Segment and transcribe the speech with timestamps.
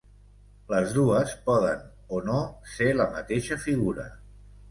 [0.69, 1.83] Les dues poden
[2.19, 2.39] o no
[2.77, 4.09] ser la mateixa figura.